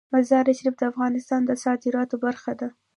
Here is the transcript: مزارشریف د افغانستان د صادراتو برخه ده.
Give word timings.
مزارشریف 0.15 0.75
د 0.77 0.81
افغانستان 0.91 1.41
د 1.45 1.51
صادراتو 1.63 2.15
برخه 2.25 2.51
ده. 2.59 2.67